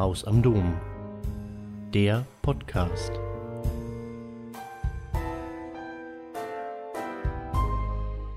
[0.00, 0.80] Haus am Dom.
[1.92, 3.12] Der Podcast.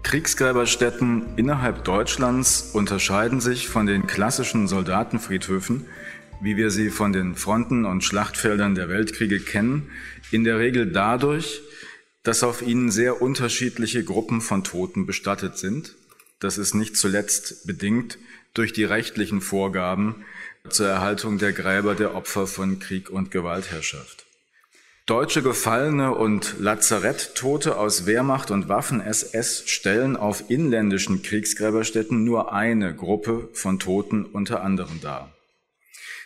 [0.04, 5.86] Kriegsgräberstätten innerhalb Deutschlands unterscheiden sich von den klassischen Soldatenfriedhöfen,
[6.42, 9.90] wie wir sie von den Fronten und Schlachtfeldern der Weltkriege kennen,
[10.32, 11.62] in der Regel dadurch,
[12.24, 15.96] dass auf ihnen sehr unterschiedliche Gruppen von Toten bestattet sind.
[16.42, 18.18] Das ist nicht zuletzt bedingt
[18.54, 20.26] durch die rechtlichen Vorgaben
[20.70, 24.26] zur Erhaltung der Gräber der Opfer von Krieg und Gewaltherrschaft.
[25.06, 33.50] Deutsche Gefallene und Lazaretttote aus Wehrmacht und Waffen-SS stellen auf inländischen Kriegsgräberstätten nur eine Gruppe
[33.52, 35.36] von Toten unter anderem dar.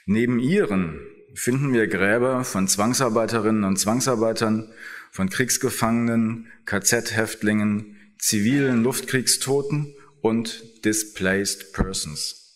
[0.05, 0.99] Neben ihren
[1.33, 4.71] finden wir Gräber von Zwangsarbeiterinnen und Zwangsarbeitern,
[5.11, 12.46] von Kriegsgefangenen, KZ-Häftlingen, zivilen Luftkriegstoten und Displaced Persons.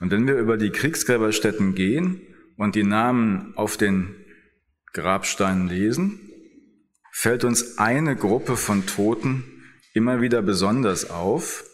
[0.00, 2.20] Und wenn wir über die Kriegsgräberstätten gehen
[2.56, 4.14] und die Namen auf den
[4.92, 6.20] Grabsteinen lesen,
[7.10, 9.44] fällt uns eine Gruppe von Toten
[9.92, 11.64] immer wieder besonders auf.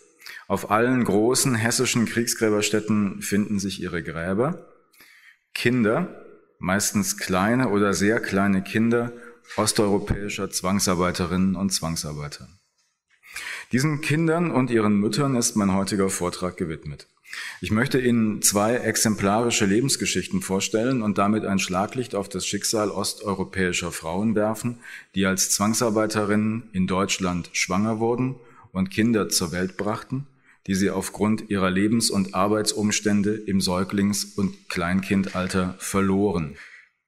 [0.48, 4.68] Auf allen großen hessischen Kriegsgräberstätten finden sich ihre Gräber.
[5.54, 6.24] Kinder,
[6.58, 9.12] meistens kleine oder sehr kleine Kinder
[9.56, 12.48] osteuropäischer Zwangsarbeiterinnen und Zwangsarbeiter.
[13.72, 17.06] Diesen Kindern und ihren Müttern ist mein heutiger Vortrag gewidmet.
[17.60, 23.92] Ich möchte Ihnen zwei exemplarische Lebensgeschichten vorstellen und damit ein Schlaglicht auf das Schicksal osteuropäischer
[23.92, 24.80] Frauen werfen,
[25.14, 28.36] die als Zwangsarbeiterinnen in Deutschland schwanger wurden
[28.72, 30.26] und Kinder zur Welt brachten,
[30.66, 36.56] die sie aufgrund ihrer Lebens- und Arbeitsumstände im Säuglings- und Kleinkindalter verloren.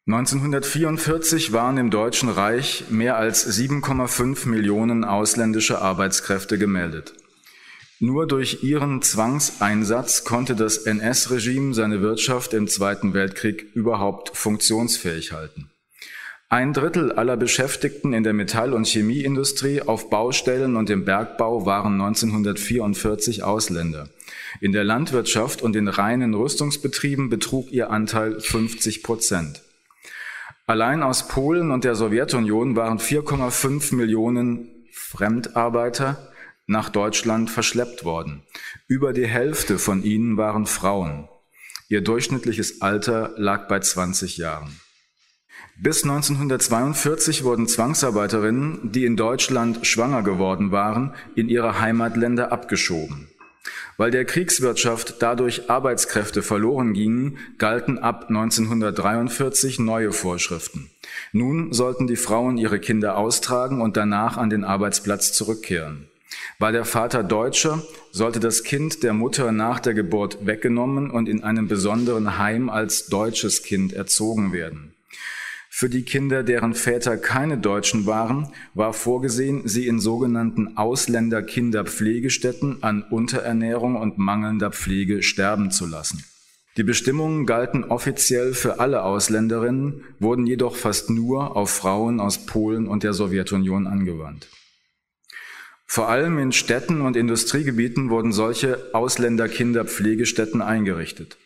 [0.07, 7.14] 1944 waren im Deutschen Reich mehr als 7,5 Millionen ausländische Arbeitskräfte gemeldet.
[8.05, 15.70] Nur durch ihren Zwangseinsatz konnte das NS-Regime seine Wirtschaft im Zweiten Weltkrieg überhaupt funktionsfähig halten.
[16.48, 21.92] Ein Drittel aller Beschäftigten in der Metall- und Chemieindustrie, auf Baustellen und im Bergbau waren
[21.92, 24.08] 1944 Ausländer.
[24.61, 29.63] In der Landwirtschaft und in reinen Rüstungsbetrieben betrug ihr Anteil 50 Prozent.
[30.67, 36.32] Allein aus Polen und der Sowjetunion waren 4,5 Millionen Fremdarbeiter
[36.67, 38.42] nach Deutschland verschleppt worden.
[38.86, 41.28] Über die Hälfte von ihnen waren Frauen.
[41.89, 44.80] Ihr durchschnittliches Alter lag bei 20 Jahren.
[45.78, 53.28] Bis 1942 wurden Zwangsarbeiterinnen, die in Deutschland schwanger geworden waren, in ihre Heimatländer abgeschoben.
[53.96, 60.90] Weil der Kriegswirtschaft dadurch Arbeitskräfte verloren gingen, galten ab 1943 neue Vorschriften.
[61.33, 66.08] Nun sollten die Frauen ihre Kinder austragen und danach an den Arbeitsplatz zurückkehren.
[66.59, 71.43] War der Vater Deutscher, sollte das Kind der Mutter nach der Geburt weggenommen und in
[71.43, 74.95] einem besonderen Heim als deutsches Kind erzogen werden.
[75.75, 83.03] Für die Kinder, deren Väter keine Deutschen waren, war vorgesehen, sie in sogenannten Ausländerkinderpflegestätten an
[83.03, 86.25] Unterernährung und mangelnder Pflege sterben zu lassen.
[86.77, 92.87] Die Bestimmungen galten offiziell für alle Ausländerinnen, wurden jedoch fast nur auf Frauen aus Polen
[92.87, 94.49] und der Sowjetunion angewandt.
[95.87, 101.37] Vor allem in Städten und Industriegebieten wurden solche Ausländerkinderpflegestätten eingerichtet.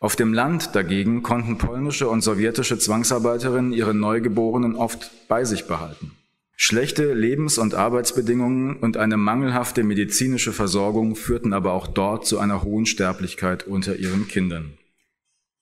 [0.00, 6.12] Auf dem Land dagegen konnten polnische und sowjetische Zwangsarbeiterinnen ihre Neugeborenen oft bei sich behalten.
[6.58, 12.62] Schlechte Lebens- und Arbeitsbedingungen und eine mangelhafte medizinische Versorgung führten aber auch dort zu einer
[12.62, 14.78] hohen Sterblichkeit unter ihren Kindern.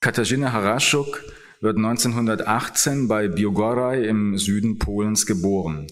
[0.01, 1.25] Katarzyna Haraschuk
[1.61, 5.87] wird 1918 bei Biogoraj im Süden Polens geboren.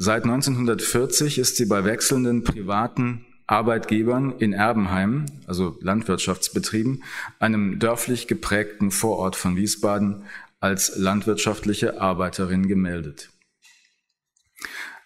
[0.00, 7.02] Seit 1940 ist sie bei wechselnden privaten Arbeitgebern in Erbenheim, also Landwirtschaftsbetrieben,
[7.40, 10.22] einem dörflich geprägten Vorort von Wiesbaden,
[10.60, 13.30] als landwirtschaftliche Arbeiterin gemeldet.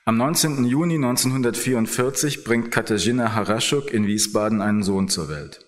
[0.04, 0.64] Am 19.
[0.66, 5.64] Juni 1944 bringt Katarzyna Haraschuk in Wiesbaden einen Sohn zur Welt.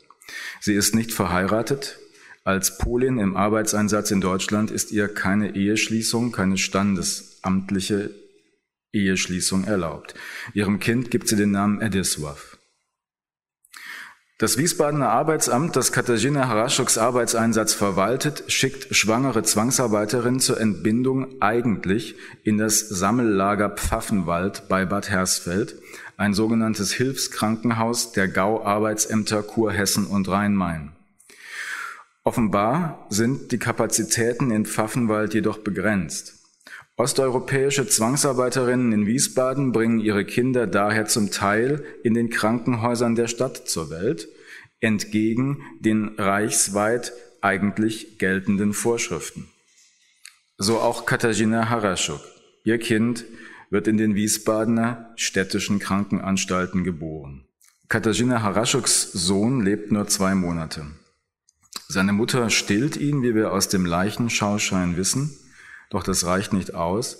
[0.60, 1.98] Sie ist nicht verheiratet.
[2.44, 8.23] Als Polin im Arbeitseinsatz in Deutschland ist ihr keine Eheschließung, keine standesamtliche
[8.94, 10.14] Eheschließung erlaubt.
[10.54, 12.54] Ihrem Kind gibt sie den Namen Edisław.
[14.38, 22.58] Das Wiesbadener Arbeitsamt, das Katarzyna Haraschuks Arbeitseinsatz verwaltet, schickt schwangere Zwangsarbeiterinnen zur Entbindung eigentlich in
[22.58, 25.76] das Sammellager Pfaffenwald bei Bad Hersfeld,
[26.16, 30.90] ein sogenanntes Hilfskrankenhaus der Gau-Arbeitsämter Kurhessen und Rhein-Main.
[32.24, 36.43] Offenbar sind die Kapazitäten in Pfaffenwald jedoch begrenzt.
[36.96, 43.68] Osteuropäische Zwangsarbeiterinnen in Wiesbaden bringen ihre Kinder daher zum Teil in den Krankenhäusern der Stadt
[43.68, 44.28] zur Welt,
[44.78, 49.48] entgegen den reichsweit eigentlich geltenden Vorschriften.
[50.56, 52.20] So auch Katarzyna Haraschuk.
[52.62, 53.24] Ihr Kind
[53.70, 57.44] wird in den Wiesbadener städtischen Krankenanstalten geboren.
[57.88, 60.86] Katarzyna Haraschuks Sohn lebt nur zwei Monate.
[61.88, 65.36] Seine Mutter stillt ihn, wie wir aus dem Leichenschauschein wissen,
[65.94, 67.18] doch das reicht nicht aus.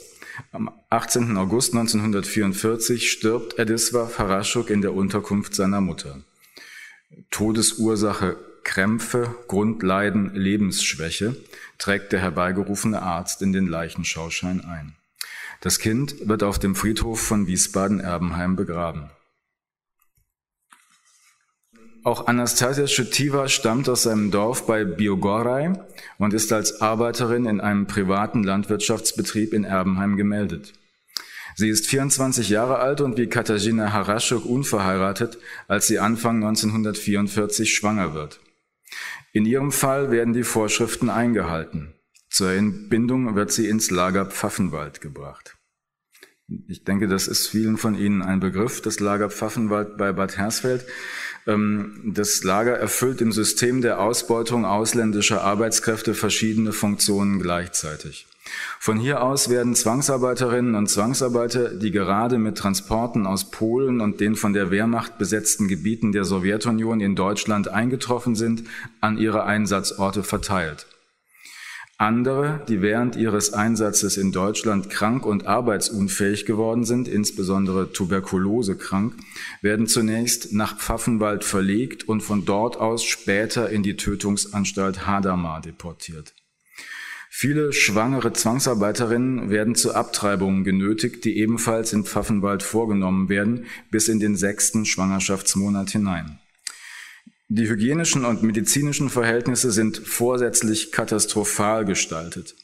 [0.50, 1.36] Am 18.
[1.36, 6.18] August 1944 stirbt Edisław Haraschuk in der Unterkunft seiner Mutter.
[7.30, 11.36] Todesursache Krämpfe, Grundleiden, Lebensschwäche
[11.78, 14.96] trägt der herbeigerufene Arzt in den Leichenschauschein ein.
[15.60, 19.10] Das Kind wird auf dem Friedhof von Wiesbaden-Erbenheim begraben.
[22.04, 25.72] Auch Anastasia Schutiva stammt aus seinem Dorf bei Biogoraj
[26.18, 30.74] und ist als Arbeiterin in einem privaten Landwirtschaftsbetrieb in Erbenheim gemeldet.
[31.56, 38.12] Sie ist 24 Jahre alt und wie Katarzyna Haraschuk unverheiratet, als sie Anfang 1944 schwanger
[38.12, 38.38] wird.
[39.32, 41.94] In ihrem Fall werden die Vorschriften eingehalten.
[42.28, 45.56] Zur Entbindung wird sie ins Lager Pfaffenwald gebracht.
[46.68, 50.84] Ich denke, das ist vielen von Ihnen ein Begriff, das Lager Pfaffenwald bei Bad Hersfeld.
[51.46, 58.26] Ähm, das Lager erfüllt im System der Ausbeutung ausländischer Arbeitskräfte verschiedene Funktionen gleichzeitig.
[58.78, 64.36] Von hier aus werden Zwangsarbeiterinnen und Zwangsarbeiter, die gerade mit Transporten aus Polen und den
[64.36, 68.64] von der Wehrmacht besetzten Gebieten der Sowjetunion in Deutschland eingetroffen sind,
[69.00, 70.86] an ihre Einsatzorte verteilt.
[71.96, 79.14] Andere, die während ihres Einsatzes in Deutschland krank und arbeitsunfähig geworden sind, insbesondere tuberkulosekrank,
[79.62, 86.34] werden zunächst nach Pfaffenwald verlegt und von dort aus später in die Tötungsanstalt Hadamar deportiert.
[87.30, 94.18] Viele schwangere Zwangsarbeiterinnen werden zu Abtreibungen genötigt, die ebenfalls in Pfaffenwald vorgenommen werden, bis in
[94.18, 96.38] den sechsten Schwangerschaftsmonat hinein.
[97.48, 102.54] Die hygienischen und medizinischen Verhältnisse sind vorsätzlich katastrophal gestaltet.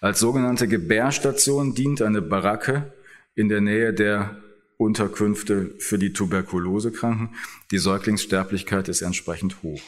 [0.00, 2.92] Als sogenannte Gebärstation dient eine Baracke
[3.34, 4.36] in der Nähe der
[4.76, 7.30] Unterkünfte für die Tuberkulosekranken.
[7.70, 9.80] Die Säuglingssterblichkeit ist entsprechend hoch.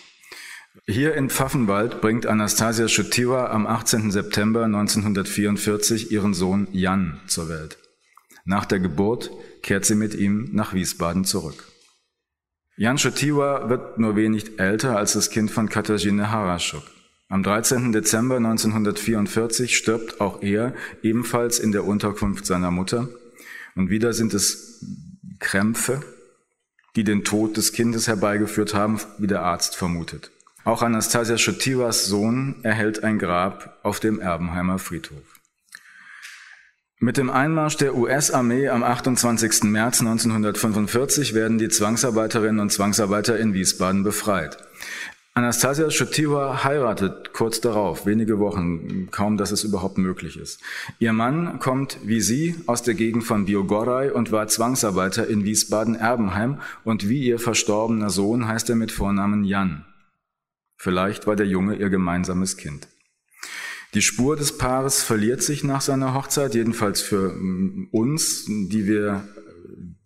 [0.87, 4.11] Hier in Pfaffenwald bringt Anastasia Schutiwa am 18.
[4.11, 7.79] September 1944 ihren Sohn Jan zur Welt.
[8.45, 9.31] Nach der Geburt
[9.63, 11.65] kehrt sie mit ihm nach Wiesbaden zurück.
[12.81, 16.85] Jan Schotiwa wird nur wenig älter als das Kind von Katarzyna Haraschuk.
[17.29, 17.91] Am 13.
[17.91, 23.09] Dezember 1944 stirbt auch er ebenfalls in der Unterkunft seiner Mutter.
[23.75, 24.87] Und wieder sind es
[25.41, 26.03] Krämpfe,
[26.95, 30.31] die den Tod des Kindes herbeigeführt haben, wie der Arzt vermutet.
[30.63, 35.38] Auch Anastasia Schotiwas Sohn erhält ein Grab auf dem Erbenheimer Friedhof.
[37.01, 39.63] Mit dem Einmarsch der US-Armee am 28.
[39.63, 44.59] März 1945 werden die Zwangsarbeiterinnen und Zwangsarbeiter in Wiesbaden befreit.
[45.33, 50.61] Anastasia Schutiwa heiratet kurz darauf, wenige Wochen, kaum dass es überhaupt möglich ist.
[50.99, 56.61] Ihr Mann kommt wie sie aus der Gegend von Biogoraj und war Zwangsarbeiter in Wiesbaden-Erbenheim
[56.83, 59.85] und wie ihr verstorbener Sohn heißt er mit Vornamen Jan.
[60.77, 62.89] Vielleicht war der Junge ihr gemeinsames Kind.
[63.95, 69.27] Die Spur des Paares verliert sich nach seiner Hochzeit, jedenfalls für mm, uns, die wir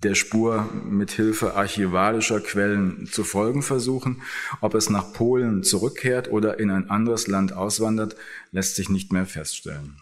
[0.03, 4.23] der Spur mit Hilfe archivalischer Quellen zu folgen versuchen.
[4.61, 8.17] Ob es nach Polen zurückkehrt oder in ein anderes Land auswandert,
[8.51, 10.01] lässt sich nicht mehr feststellen.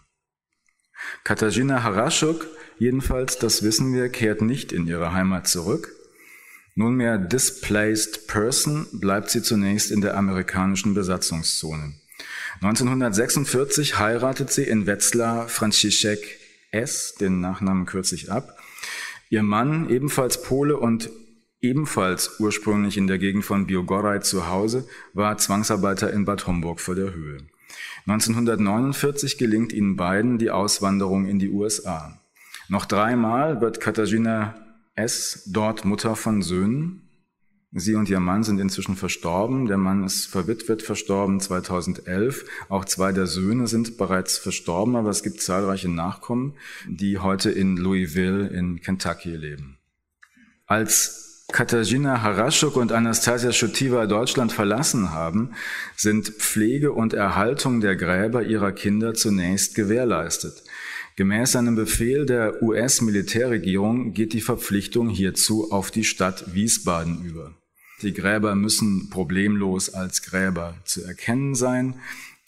[1.23, 2.47] Katarzyna Haraschuk,
[2.77, 5.95] jedenfalls, das wissen wir, kehrt nicht in ihre Heimat zurück.
[6.75, 12.00] Nunmehr displaced person bleibt sie zunächst in der amerikanischen Besatzungszone.
[12.61, 16.19] 1946 heiratet sie in Wetzlar Franciszek
[16.69, 18.55] S., den Nachnamen kürze ich ab.
[19.29, 21.09] Ihr Mann, ebenfalls Pole und
[21.59, 26.93] ebenfalls ursprünglich in der Gegend von Biogoraj zu Hause, war Zwangsarbeiter in Bad Homburg vor
[26.93, 27.39] der Höhe.
[28.05, 32.19] 1949 gelingt ihnen beiden die Auswanderung in die USA.
[32.67, 34.55] Noch dreimal wird Katarzyna
[34.93, 35.49] S.
[35.51, 37.00] dort Mutter von Söhnen.
[37.73, 39.65] Sie und ihr Mann sind inzwischen verstorben.
[39.67, 42.43] Der Mann ist verwitwet verstorben 2011.
[42.67, 47.77] Auch zwei der Söhne sind bereits verstorben, aber es gibt zahlreiche Nachkommen, die heute in
[47.77, 49.77] Louisville in Kentucky leben.
[50.65, 55.51] Als Katarzyna Haraschuk und Anastasia Schutiva Deutschland verlassen haben,
[55.95, 60.61] sind Pflege und Erhaltung der Gräber ihrer Kinder zunächst gewährleistet.
[61.15, 67.53] Gemäß einem Befehl der US-Militärregierung geht die Verpflichtung hierzu auf die Stadt Wiesbaden über.
[68.01, 71.95] Die Gräber müssen problemlos als Gräber zu erkennen sein.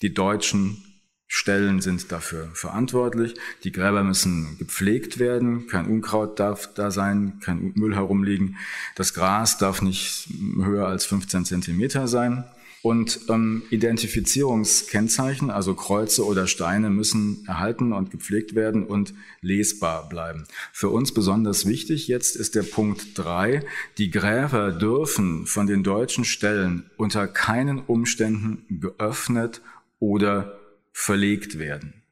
[0.02, 0.82] Die deutschen
[1.26, 3.34] Stellen sind dafür verantwortlich.
[3.64, 5.66] Die Gräber müssen gepflegt werden.
[5.66, 8.56] Kein Unkraut darf da sein, kein Müll herumliegen.
[8.94, 12.44] Das Gras darf nicht höher als 15 Zentimeter sein.
[12.84, 20.44] Und ähm, Identifizierungskennzeichen, also Kreuze oder Steine, müssen erhalten und gepflegt werden und lesbar bleiben.
[20.70, 23.64] Für uns besonders wichtig jetzt ist der Punkt drei:
[23.96, 29.62] Die Gräber dürfen von den deutschen Stellen unter keinen Umständen geöffnet
[29.98, 30.60] oder
[30.92, 32.02] verlegt werden.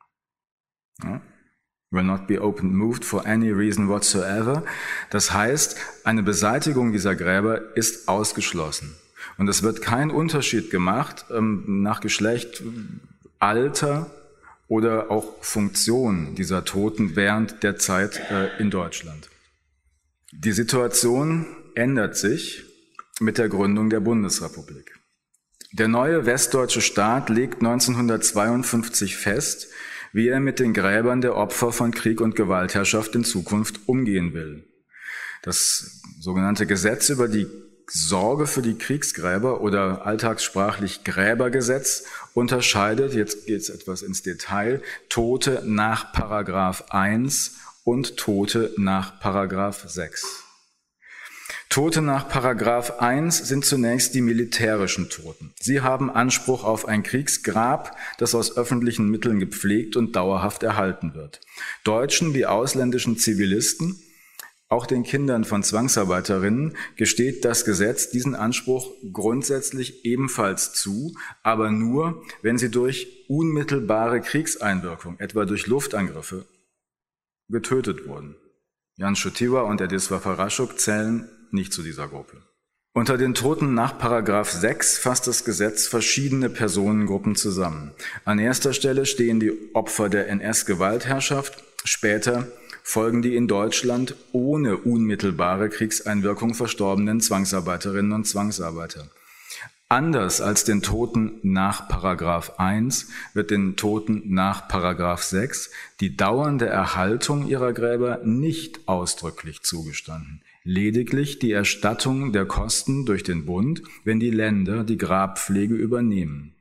[1.05, 1.21] Ja?
[1.91, 4.64] will not be opened, moved for any reason whatsoever.
[5.11, 8.97] Das heißt, eine Beseitigung dieser Gräber ist ausgeschlossen.
[9.39, 12.62] Und es wird kein Unterschied gemacht ähm, nach Geschlecht,
[13.39, 14.11] Alter
[14.69, 19.29] oder auch Funktion dieser Toten während der Zeit äh, in Deutschland.
[20.33, 22.65] Die Situation ändert sich
[23.21, 24.99] mit der Gründung der Bundesrepublik.
[25.73, 29.69] Der neue westdeutsche Staat legt 1952 fest,
[30.12, 34.65] wie er mit den Gräbern der Opfer von Krieg und Gewaltherrschaft in Zukunft umgehen will.
[35.43, 37.47] Das sogenannte Gesetz über die
[37.95, 44.81] Sorge für die Kriegsgräber oder alltagssprachlich Gräbergesetz unterscheidet, jetzt geht es etwas ins Detail,
[45.11, 50.25] Tote nach Paragraph 1 und Tote nach Paragraph 6.
[51.69, 55.53] Tote nach Paragraph 1 sind zunächst die militärischen Toten.
[55.61, 61.41] Sie haben Anspruch auf ein Kriegsgrab, das aus öffentlichen Mitteln gepflegt und dauerhaft erhalten wird.
[61.85, 63.99] Deutschen wie ausländischen Zivilisten,
[64.73, 72.25] auch den Kindern von Zwangsarbeiterinnen, gesteht das Gesetz diesen Anspruch grundsätzlich ebenfalls zu, aber nur,
[72.41, 76.47] wenn sie durch unmittelbare Kriegseinwirkung, etwa durch Luftangriffe,
[77.50, 78.35] getötet wurden.
[78.97, 82.38] Jan Schutiwa und Ediswa Faraschuk zählen nicht zu dieser Gruppe.
[82.95, 87.93] Unter den Toten nach Paragraph 6 fasst das Gesetz verschiedene Personengruppen zusammen.
[88.25, 92.49] An erster Stelle stehen die Opfer der NS-Gewaltherrschaft, später
[92.83, 99.09] folgen die in Deutschland ohne unmittelbare Kriegseinwirkung verstorbenen Zwangsarbeiterinnen und Zwangsarbeiter.
[99.89, 105.71] Anders als den Toten nach Paragraph 1 wird den Toten nach Paragraph 6
[106.01, 113.47] die dauernde Erhaltung ihrer Gräber nicht ausdrücklich zugestanden lediglich die Erstattung der Kosten durch den
[113.47, 116.55] Bund, wenn die Länder die Grabpflege übernehmen.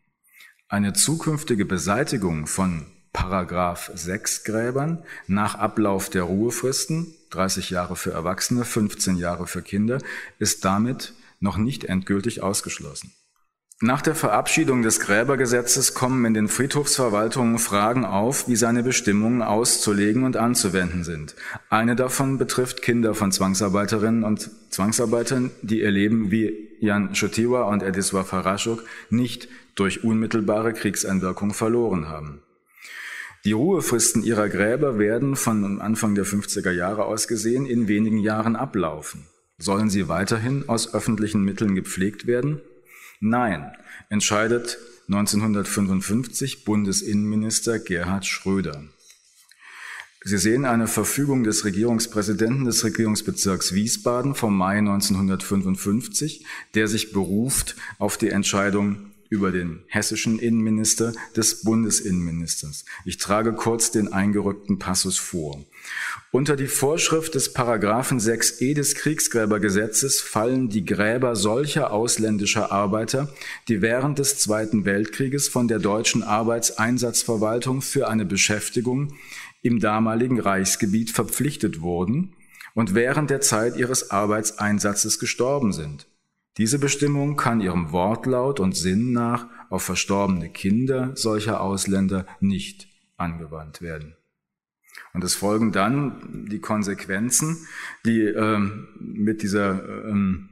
[0.67, 8.65] Eine zukünftige Beseitigung von Paragraph 6 Gräbern nach Ablauf der Ruhefristen, 30 Jahre für Erwachsene,
[8.65, 9.99] 15 Jahre für Kinder,
[10.39, 13.13] ist damit noch nicht endgültig ausgeschlossen.
[13.83, 20.23] Nach der Verabschiedung des Gräbergesetzes kommen in den Friedhofsverwaltungen Fragen auf, wie seine Bestimmungen auszulegen
[20.23, 21.35] und anzuwenden sind.
[21.71, 27.81] Eine davon betrifft Kinder von Zwangsarbeiterinnen und Zwangsarbeitern, die ihr Leben wie Jan Schotiwa und
[27.81, 32.43] Ediswa Faraschuk nicht durch unmittelbare Kriegseinwirkung verloren haben.
[33.43, 38.55] Die Ruhefristen ihrer Gräber werden von Anfang der 50er Jahre aus gesehen in wenigen Jahren
[38.55, 39.25] ablaufen.
[39.57, 42.61] Sollen sie weiterhin aus öffentlichen Mitteln gepflegt werden?
[43.19, 43.71] Nein,
[44.09, 48.83] entscheidet 1955 Bundesinnenminister Gerhard Schröder.
[50.23, 56.45] Sie sehen eine Verfügung des Regierungspräsidenten des Regierungsbezirks Wiesbaden vom Mai 1955,
[56.75, 62.83] der sich beruft auf die Entscheidung über den hessischen Innenminister des Bundesinnenministers.
[63.05, 65.63] Ich trage kurz den eingerückten Passus vor.
[66.31, 73.33] Unter die Vorschrift des Paragraphen 6e des Kriegsgräbergesetzes fallen die Gräber solcher ausländischer Arbeiter,
[73.69, 79.13] die während des Zweiten Weltkrieges von der deutschen Arbeitseinsatzverwaltung für eine Beschäftigung
[79.61, 82.33] im damaligen Reichsgebiet verpflichtet wurden
[82.73, 86.10] und während der Zeit ihres Arbeitseinsatzes gestorben sind.
[86.57, 93.81] Diese Bestimmung kann ihrem Wortlaut und Sinn nach auf verstorbene Kinder solcher Ausländer nicht angewandt
[93.81, 94.15] werden.
[95.13, 97.67] Und es folgen dann die Konsequenzen,
[98.05, 100.51] die ähm, mit dieser ähm,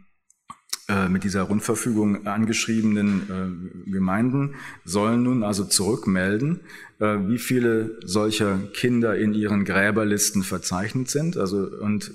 [0.89, 6.61] äh, mit dieser Rundverfügung angeschriebenen äh, Gemeinden sollen nun also zurückmelden,
[6.97, 11.37] äh, wie viele solcher Kinder in ihren Gräberlisten verzeichnet sind.
[11.37, 12.11] Also und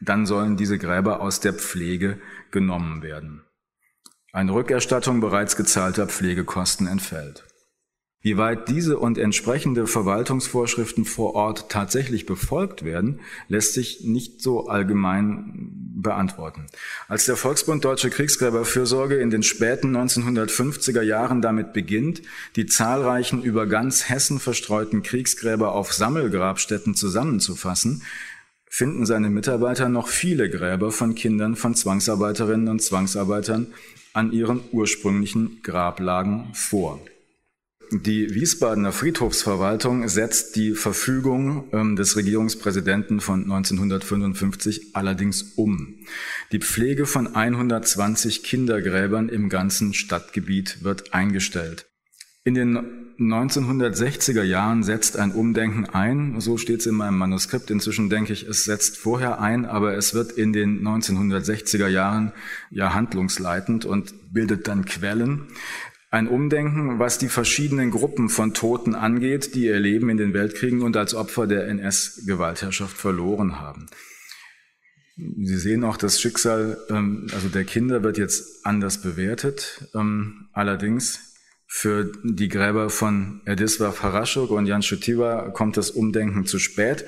[0.00, 2.18] dann sollen diese Gräber aus der Pflege
[2.50, 3.44] genommen werden.
[4.32, 7.44] Eine Rückerstattung bereits gezahlter Pflegekosten entfällt.
[8.24, 14.68] Wie weit diese und entsprechende Verwaltungsvorschriften vor Ort tatsächlich befolgt werden, lässt sich nicht so
[14.68, 16.68] allgemein beantworten.
[17.08, 22.22] Als der Volksbund Deutsche Kriegsgräberfürsorge in den späten 1950er Jahren damit beginnt,
[22.54, 28.04] die zahlreichen über ganz Hessen verstreuten Kriegsgräber auf Sammelgrabstätten zusammenzufassen,
[28.74, 33.66] finden seine Mitarbeiter noch viele Gräber von Kindern von Zwangsarbeiterinnen und Zwangsarbeitern
[34.14, 36.98] an ihren ursprünglichen Grablagen vor.
[37.90, 45.96] Die Wiesbadener Friedhofsverwaltung setzt die Verfügung ähm, des Regierungspräsidenten von 1955 allerdings um.
[46.50, 51.91] Die Pflege von 120 Kindergräbern im ganzen Stadtgebiet wird eingestellt.
[52.44, 57.70] In den 1960er Jahren setzt ein Umdenken ein, so steht es in meinem Manuskript.
[57.70, 62.32] Inzwischen denke ich, es setzt vorher ein, aber es wird in den 1960er Jahren
[62.70, 65.46] ja handlungsleitend und bildet dann Quellen.
[66.10, 70.82] Ein Umdenken, was die verschiedenen Gruppen von Toten angeht, die ihr Leben in den Weltkriegen
[70.82, 73.86] und als Opfer der NS-Gewaltherrschaft verloren haben.
[75.16, 79.88] Sie sehen auch das Schicksal, ähm, also der Kinder wird jetzt anders bewertet.
[79.94, 81.31] Ähm, allerdings
[81.74, 87.06] für die Gräber von Edisław Haraschuk und Jan Schutiwa kommt das Umdenken zu spät.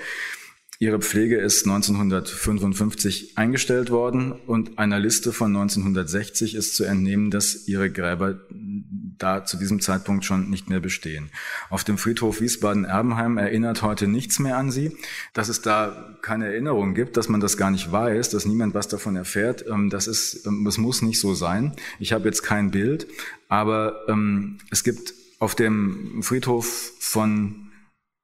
[0.85, 7.67] Ihre Pflege ist 1955 eingestellt worden und einer Liste von 1960 ist zu entnehmen, dass
[7.67, 11.31] ihre Gräber da zu diesem Zeitpunkt schon nicht mehr bestehen.
[11.71, 14.95] Auf dem Friedhof Wiesbaden-Erbenheim erinnert heute nichts mehr an sie.
[15.33, 18.87] Dass es da keine Erinnerung gibt, dass man das gar nicht weiß, dass niemand was
[18.87, 21.73] davon erfährt, ähm, das ist, ähm, das muss nicht so sein.
[21.99, 23.07] Ich habe jetzt kein Bild,
[23.49, 27.64] aber ähm, es gibt auf dem Friedhof von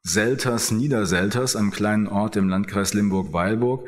[0.03, 3.87] Selters Niederselters, einem kleinen Ort im Landkreis Limburg-Weilburg,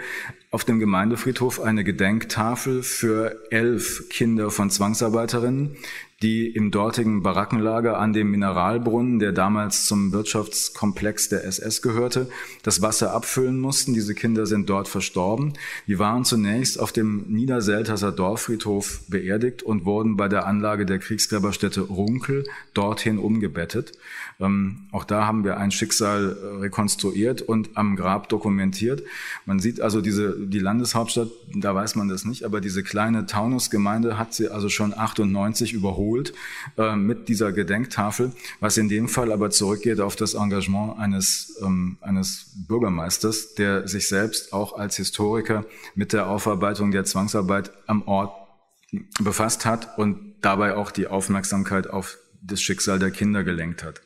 [0.52, 5.78] auf dem Gemeindefriedhof eine Gedenktafel für elf Kinder von Zwangsarbeiterinnen,
[6.22, 12.28] die im dortigen Barackenlager an dem Mineralbrunnen, der damals zum Wirtschaftskomplex der SS gehörte,
[12.62, 13.92] das Wasser abfüllen mussten.
[13.92, 15.54] Diese Kinder sind dort verstorben.
[15.88, 21.80] Die waren zunächst auf dem Niederselterser Dorffriedhof beerdigt und wurden bei der Anlage der Kriegsgräberstätte
[21.80, 23.92] Runkel dorthin umgebettet.
[24.38, 29.02] Ähm, auch da haben wir ein Schicksal äh, rekonstruiert und am Grab dokumentiert.
[29.44, 34.18] Man sieht also diese, die Landeshauptstadt, da weiß man das nicht, aber diese kleine Taunusgemeinde
[34.18, 36.32] hat sie also schon 98 überholt
[36.76, 41.98] äh, mit dieser Gedenktafel, was in dem Fall aber zurückgeht auf das Engagement eines, ähm,
[42.00, 48.34] eines Bürgermeisters, der sich selbst auch als Historiker mit der Aufarbeitung der Zwangsarbeit am Ort
[49.20, 54.00] befasst hat und dabei auch die Aufmerksamkeit auf das Schicksal der Kinder gelenkt hat.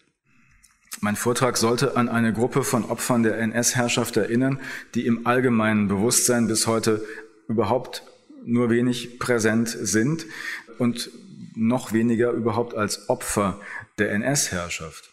[1.01, 4.61] Mein Vortrag sollte an eine Gruppe von Opfern der NS-Herrschaft erinnern,
[4.95, 7.05] die im allgemeinen Bewusstsein bis heute
[7.49, 8.03] überhaupt
[8.45, 10.27] nur wenig präsent sind
[10.79, 11.11] und
[11.55, 13.61] noch weniger überhaupt als Opfer
[13.99, 15.11] der NS-Herrschaft.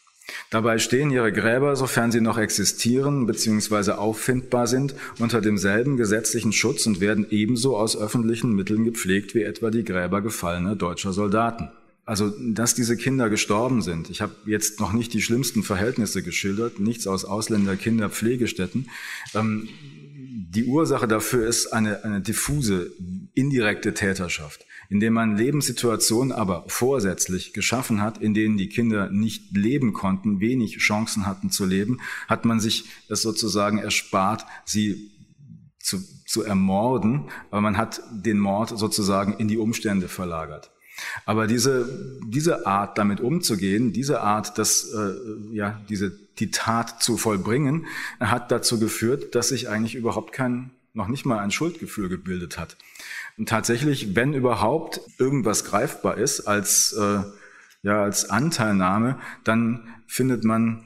[0.49, 3.91] Dabei stehen ihre Gräber, sofern sie noch existieren bzw.
[3.91, 9.69] auffindbar sind, unter demselben gesetzlichen Schutz und werden ebenso aus öffentlichen Mitteln gepflegt wie etwa
[9.69, 11.69] die Gräber gefallener deutscher Soldaten.
[12.05, 14.09] Also, dass diese Kinder gestorben sind.
[14.09, 18.89] Ich habe jetzt noch nicht die schlimmsten Verhältnisse geschildert, nichts aus Ausländer-Kinderpflegestätten.
[19.33, 19.69] Ähm,
[20.53, 22.91] die Ursache dafür ist eine, eine diffuse,
[23.33, 29.93] indirekte Täterschaft, indem man Lebenssituationen aber vorsätzlich geschaffen hat, in denen die Kinder nicht leben
[29.93, 35.11] konnten, wenig Chancen hatten zu leben, hat man sich es sozusagen erspart, sie
[35.79, 40.71] zu, zu ermorden, aber man hat den Mord sozusagen in die Umstände verlagert.
[41.25, 47.17] Aber diese, diese Art, damit umzugehen, diese Art, das, äh, ja, diese, die Tat zu
[47.17, 47.85] vollbringen,
[48.19, 52.77] hat dazu geführt, dass sich eigentlich überhaupt kein, noch nicht mal ein Schuldgefühl gebildet hat.
[53.37, 57.23] Und tatsächlich, wenn überhaupt irgendwas greifbar ist als, äh,
[57.81, 60.83] ja, als Anteilnahme, dann findet man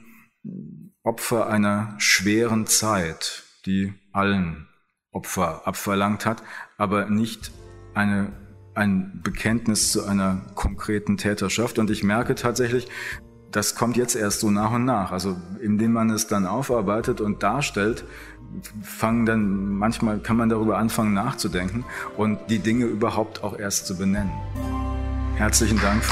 [1.02, 4.66] Opfer einer schweren Zeit, die allen
[5.10, 6.42] Opfer abverlangt hat,
[6.76, 7.50] aber nicht
[7.94, 8.32] eine
[8.78, 11.78] ein Bekenntnis zu einer konkreten Täterschaft.
[11.78, 12.88] Und ich merke tatsächlich,
[13.50, 15.10] das kommt jetzt erst so nach und nach.
[15.10, 18.04] Also indem man es dann aufarbeitet und darstellt,
[18.82, 21.84] fangen dann manchmal kann man darüber anfangen nachzudenken
[22.16, 24.32] und die Dinge überhaupt auch erst zu benennen.
[25.34, 26.02] Herzlichen Dank.